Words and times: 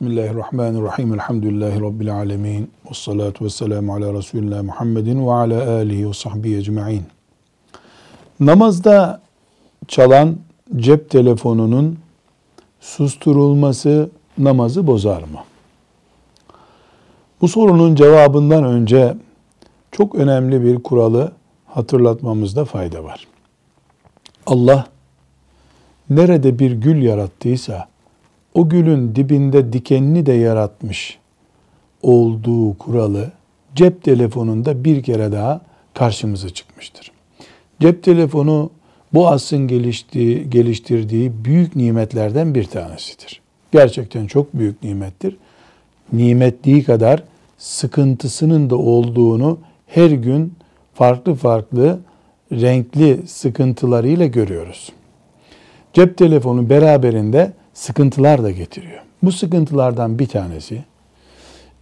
Bismillahirrahmanirrahim. 0.00 1.14
Elhamdülillahi 1.14 1.80
Rabbil 1.80 2.14
alemin. 2.14 2.70
Ve 2.90 2.94
salatu 2.94 3.44
ve 3.44 3.50
selamu 3.50 3.94
ala 3.94 4.12
Resulullah 4.14 4.62
Muhammedin 4.62 5.26
ve 5.26 5.32
ala 5.32 5.70
alihi 5.70 6.08
ve 6.08 6.12
sahbihi 6.12 6.56
ecma'in. 6.56 7.02
Namazda 8.40 9.20
çalan 9.88 10.36
cep 10.76 11.10
telefonunun 11.10 11.98
susturulması 12.80 14.10
namazı 14.38 14.86
bozar 14.86 15.22
mı? 15.22 15.40
Bu 17.40 17.48
sorunun 17.48 17.94
cevabından 17.94 18.64
önce 18.64 19.16
çok 19.92 20.14
önemli 20.14 20.64
bir 20.64 20.82
kuralı 20.82 21.32
hatırlatmamızda 21.66 22.64
fayda 22.64 23.04
var. 23.04 23.26
Allah 24.46 24.86
nerede 26.10 26.58
bir 26.58 26.72
gül 26.72 27.02
yarattıysa 27.02 27.88
o 28.54 28.68
gülün 28.68 29.14
dibinde 29.14 29.72
dikenini 29.72 30.26
de 30.26 30.32
yaratmış 30.32 31.18
olduğu 32.02 32.78
kuralı 32.78 33.32
cep 33.74 34.02
telefonunda 34.02 34.84
bir 34.84 35.02
kere 35.02 35.32
daha 35.32 35.60
karşımıza 35.94 36.48
çıkmıştır. 36.48 37.12
Cep 37.80 38.02
telefonu 38.02 38.70
bu 39.14 39.28
asrın 39.28 39.68
geliştiği, 39.68 40.50
geliştirdiği 40.50 41.44
büyük 41.44 41.76
nimetlerden 41.76 42.54
bir 42.54 42.64
tanesidir. 42.64 43.40
Gerçekten 43.72 44.26
çok 44.26 44.54
büyük 44.54 44.82
nimettir. 44.82 45.36
Nimetliği 46.12 46.84
kadar 46.84 47.22
sıkıntısının 47.58 48.70
da 48.70 48.76
olduğunu 48.76 49.58
her 49.86 50.10
gün 50.10 50.54
farklı 50.94 51.34
farklı 51.34 52.00
renkli 52.52 53.26
sıkıntılarıyla 53.26 54.26
görüyoruz. 54.26 54.92
Cep 55.92 56.16
telefonu 56.16 56.70
beraberinde 56.70 57.52
sıkıntılar 57.78 58.42
da 58.42 58.50
getiriyor. 58.50 59.02
Bu 59.22 59.32
sıkıntılardan 59.32 60.18
bir 60.18 60.26
tanesi 60.26 60.84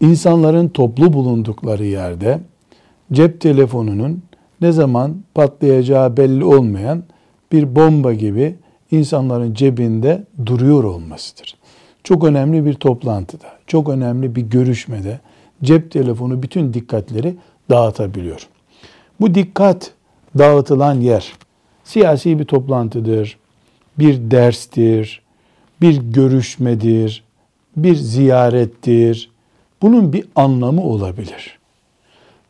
insanların 0.01 0.69
toplu 0.69 1.13
bulundukları 1.13 1.85
yerde 1.85 2.41
cep 3.13 3.41
telefonunun 3.41 4.23
ne 4.61 4.73
zaman 4.73 5.17
patlayacağı 5.35 6.17
belli 6.17 6.45
olmayan 6.45 7.05
bir 7.53 7.77
bomba 7.77 8.13
gibi 8.13 8.55
insanların 8.91 9.55
cebinde 9.55 10.25
duruyor 10.47 10.85
olmasıdır. 10.85 11.57
Çok 12.05 12.25
önemli 12.25 12.65
bir 12.65 12.75
toplantıda, 12.75 13.47
çok 13.67 13.89
önemli 13.89 14.37
bir 14.37 14.43
görüşmede 14.43 15.21
cep 15.63 15.91
telefonu 15.91 16.43
bütün 16.43 16.75
dikkatleri 16.75 17.37
dağıtabiliyor. 17.71 18.49
Bu 19.21 19.35
dikkat 19.35 19.91
dağıtılan 20.39 20.95
yer 20.95 21.33
siyasi 21.85 22.39
bir 22.39 22.45
toplantıdır, 22.45 23.39
bir 23.99 24.31
derstir, 24.31 25.26
bir 25.81 25.97
görüşmedir, 25.97 27.25
bir 27.77 27.95
ziyarettir. 27.95 29.31
Bunun 29.83 30.13
bir 30.13 30.25
anlamı 30.37 30.83
olabilir. 30.83 31.59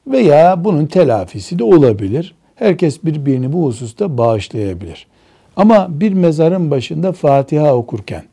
Veya 0.07 0.65
bunun 0.65 0.87
telafisi 0.87 1.59
de 1.59 1.65
olabilir. 1.65 2.35
Herkes 2.55 3.05
birbirini 3.05 3.53
bu 3.53 3.67
hususta 3.67 4.19
bağışlayabilir. 4.19 5.07
Ama 5.57 6.01
bir 6.01 6.13
mezarın 6.13 6.71
başında 6.71 7.13
Fatiha 7.13 7.75
okurken 7.75 8.25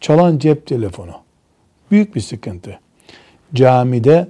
çalan 0.00 0.38
cep 0.38 0.66
telefonu 0.66 1.12
büyük 1.90 2.14
bir 2.14 2.20
sıkıntı. 2.20 2.78
Camide 3.54 4.28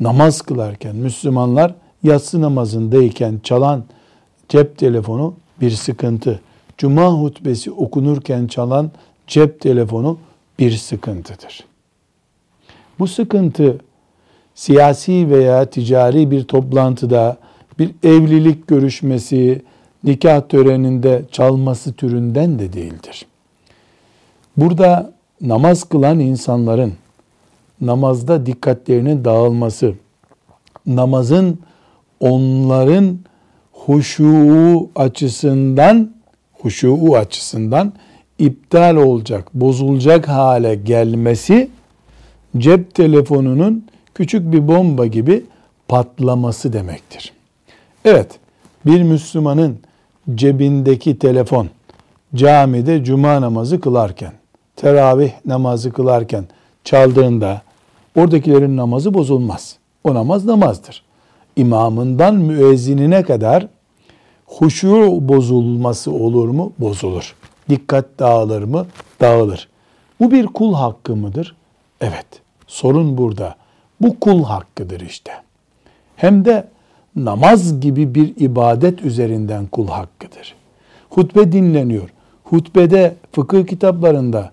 namaz 0.00 0.42
kılarken 0.42 0.96
Müslümanlar 0.96 1.74
yatsı 2.02 2.40
namazındayken 2.40 3.40
çalan 3.42 3.84
cep 4.48 4.78
telefonu 4.78 5.34
bir 5.60 5.70
sıkıntı. 5.70 6.40
Cuma 6.78 7.12
hutbesi 7.12 7.70
okunurken 7.70 8.46
çalan 8.46 8.90
cep 9.26 9.60
telefonu 9.60 10.18
bir 10.58 10.72
sıkıntıdır. 10.72 11.64
Bu 12.98 13.06
sıkıntı 13.06 13.78
siyasi 14.54 15.30
veya 15.30 15.70
ticari 15.70 16.30
bir 16.30 16.44
toplantıda 16.44 17.36
bir 17.78 17.90
evlilik 18.02 18.66
görüşmesi, 18.68 19.62
nikah 20.04 20.48
töreninde 20.48 21.22
çalması 21.32 21.92
türünden 21.92 22.58
de 22.58 22.72
değildir. 22.72 23.26
Burada 24.56 25.12
namaz 25.40 25.84
kılan 25.84 26.18
insanların 26.18 26.92
namazda 27.80 28.46
dikkatlerinin 28.46 29.24
dağılması, 29.24 29.94
namazın 30.86 31.58
onların 32.20 33.18
huşu 33.72 34.90
açısından 34.96 36.10
huşu 36.52 37.16
açısından 37.16 37.92
iptal 38.38 38.96
olacak, 38.96 39.48
bozulacak 39.54 40.28
hale 40.28 40.74
gelmesi 40.74 41.70
cep 42.58 42.94
telefonunun 42.94 43.86
küçük 44.14 44.52
bir 44.52 44.68
bomba 44.68 45.06
gibi 45.06 45.44
patlaması 45.88 46.72
demektir. 46.72 47.32
Evet, 48.04 48.38
bir 48.86 49.02
Müslümanın 49.02 49.78
cebindeki 50.34 51.18
telefon 51.18 51.68
camide 52.34 53.04
cuma 53.04 53.40
namazı 53.40 53.80
kılarken, 53.80 54.32
teravih 54.76 55.30
namazı 55.46 55.92
kılarken 55.92 56.44
çaldığında 56.84 57.62
oradakilerin 58.16 58.76
namazı 58.76 59.14
bozulmaz. 59.14 59.76
O 60.04 60.14
namaz 60.14 60.44
namazdır. 60.44 61.02
İmamından 61.56 62.34
müezzinine 62.34 63.22
kadar 63.22 63.68
huşu 64.46 65.18
bozulması 65.20 66.12
olur 66.12 66.48
mu? 66.48 66.72
Bozulur. 66.78 67.34
Dikkat 67.68 68.04
dağılır 68.18 68.62
mı? 68.62 68.86
Dağılır. 69.20 69.68
Bu 70.20 70.30
bir 70.30 70.46
kul 70.46 70.74
hakkı 70.74 71.16
mıdır? 71.16 71.56
Evet. 72.00 72.26
Sorun 72.66 73.18
burada. 73.18 73.54
Bu 74.00 74.20
kul 74.20 74.44
hakkıdır 74.44 75.00
işte. 75.00 75.32
Hem 76.16 76.44
de 76.44 76.68
namaz 77.16 77.80
gibi 77.80 78.14
bir 78.14 78.34
ibadet 78.36 79.02
üzerinden 79.02 79.66
kul 79.66 79.88
hakkıdır. 79.88 80.54
Hutbe 81.10 81.52
dinleniyor. 81.52 82.08
Hutbede 82.44 83.14
fıkıh 83.32 83.66
kitaplarında 83.66 84.50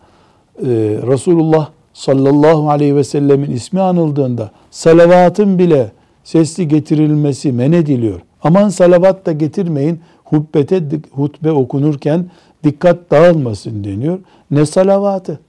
e, 0.59 0.67
Resulullah 1.07 1.69
sallallahu 1.93 2.69
aleyhi 2.69 2.95
ve 2.95 3.03
sellemin 3.03 3.51
ismi 3.51 3.81
anıldığında 3.81 4.51
salavatın 4.71 5.59
bile 5.59 5.91
sesli 6.23 6.67
getirilmesi 6.67 7.51
men 7.51 7.71
ediliyor. 7.71 8.21
Aman 8.43 8.69
salavat 8.69 9.25
da 9.25 9.31
getirmeyin. 9.31 9.99
Hutbete, 10.23 10.83
hutbe 11.11 11.51
okunurken 11.51 12.25
dikkat 12.63 13.11
dağılmasın 13.11 13.83
deniyor. 13.83 14.19
Ne 14.51 14.65
salavatı? 14.65 15.39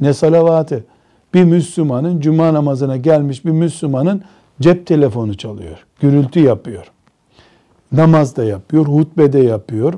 Ne 0.00 0.12
salavatı? 0.12 0.84
Bir 1.34 1.44
Müslümanın 1.44 2.20
cuma 2.20 2.54
namazına 2.54 2.96
gelmiş 2.96 3.44
bir 3.44 3.50
Müslümanın 3.50 4.22
cep 4.60 4.86
telefonu 4.86 5.36
çalıyor. 5.36 5.86
Gürültü 6.00 6.40
yapıyor. 6.40 6.90
Namaz 7.92 8.36
da 8.36 8.44
yapıyor, 8.44 8.86
hutbede 8.86 9.38
yapıyor. 9.38 9.94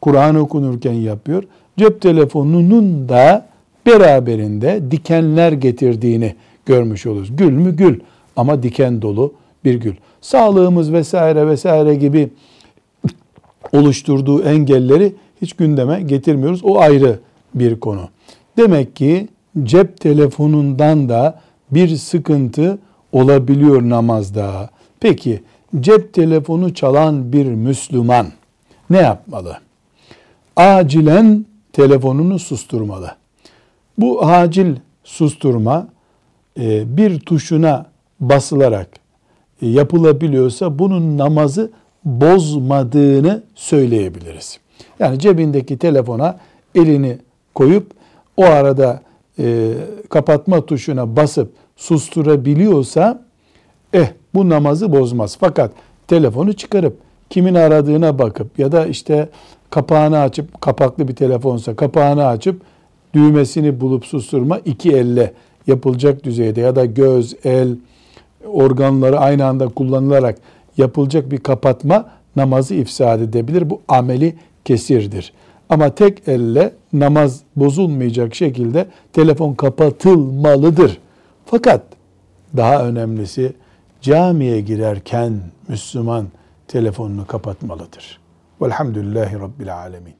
Kur'an 0.00 0.34
okunurken 0.34 0.92
yapıyor. 0.92 1.44
Cep 1.76 2.00
telefonunun 2.00 3.08
da 3.08 3.46
beraberinde 3.86 4.82
dikenler 4.90 5.52
getirdiğini 5.52 6.34
görmüş 6.66 7.06
oluruz. 7.06 7.36
Gül 7.36 7.52
mü 7.52 7.76
gül 7.76 8.00
ama 8.36 8.62
diken 8.62 9.02
dolu 9.02 9.34
bir 9.64 9.74
gül. 9.74 9.94
Sağlığımız 10.20 10.92
vesaire 10.92 11.46
vesaire 11.46 11.94
gibi 11.94 12.30
oluşturduğu 13.78 14.42
engelleri 14.42 15.14
hiç 15.42 15.52
gündeme 15.52 16.02
getirmiyoruz. 16.02 16.60
O 16.64 16.78
ayrı 16.78 17.18
bir 17.54 17.80
konu. 17.80 18.08
Demek 18.56 18.96
ki 18.96 19.28
cep 19.62 20.00
telefonundan 20.00 21.08
da 21.08 21.40
bir 21.70 21.96
sıkıntı 21.96 22.78
olabiliyor 23.12 23.82
namazda. 23.82 24.70
Peki 25.00 25.42
cep 25.80 26.12
telefonu 26.12 26.74
çalan 26.74 27.32
bir 27.32 27.46
Müslüman 27.46 28.26
ne 28.90 28.98
yapmalı? 28.98 29.58
Acilen 30.56 31.46
telefonunu 31.72 32.38
susturmalı. 32.38 33.14
Bu 33.98 34.26
acil 34.26 34.76
susturma 35.04 35.88
e, 36.60 36.96
bir 36.96 37.20
tuşuna 37.20 37.86
basılarak 38.20 38.88
e, 39.62 39.68
yapılabiliyorsa 39.68 40.78
bunun 40.78 41.18
namazı 41.18 41.70
bozmadığını 42.06 43.42
söyleyebiliriz. 43.54 44.58
Yani 44.98 45.18
cebindeki 45.18 45.78
telefona 45.78 46.38
elini 46.74 47.18
koyup 47.54 47.90
o 48.36 48.44
arada 48.44 49.00
e, 49.38 49.72
kapatma 50.08 50.66
tuşuna 50.66 51.16
basıp 51.16 51.52
susturabiliyorsa 51.76 53.22
eh 53.92 54.08
bu 54.34 54.48
namazı 54.48 54.92
bozmaz. 54.92 55.36
Fakat 55.40 55.70
telefonu 56.08 56.52
çıkarıp 56.52 56.96
kimin 57.30 57.54
aradığına 57.54 58.18
bakıp 58.18 58.58
ya 58.58 58.72
da 58.72 58.86
işte 58.86 59.28
kapağını 59.70 60.18
açıp 60.18 60.60
kapaklı 60.60 61.08
bir 61.08 61.16
telefonsa 61.16 61.76
kapağını 61.76 62.26
açıp 62.26 62.60
düğmesini 63.14 63.80
bulup 63.80 64.06
susturma 64.06 64.58
iki 64.58 64.92
elle 64.92 65.32
yapılacak 65.66 66.24
düzeyde 66.24 66.60
ya 66.60 66.76
da 66.76 66.84
göz, 66.84 67.36
el, 67.44 67.76
organları 68.46 69.18
aynı 69.18 69.46
anda 69.46 69.68
kullanılarak 69.68 70.38
yapılacak 70.76 71.30
bir 71.30 71.38
kapatma 71.38 72.10
namazı 72.36 72.74
ifsad 72.74 73.20
edebilir. 73.20 73.70
Bu 73.70 73.82
ameli 73.88 74.36
kesirdir. 74.64 75.32
Ama 75.68 75.94
tek 75.94 76.28
elle 76.28 76.72
namaz 76.92 77.40
bozulmayacak 77.56 78.34
şekilde 78.34 78.86
telefon 79.12 79.54
kapatılmalıdır. 79.54 80.98
Fakat 81.46 81.82
daha 82.56 82.86
önemlisi 82.86 83.52
camiye 84.00 84.60
girerken 84.60 85.40
Müslüman 85.68 86.26
telefonunu 86.68 87.26
kapatmalıdır. 87.26 88.20
Velhamdülillahi 88.62 89.40
Rabbil 89.40 89.76
Alemin. 89.76 90.14